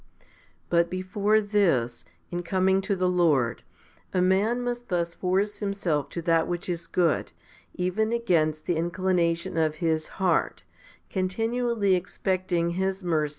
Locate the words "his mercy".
12.71-13.09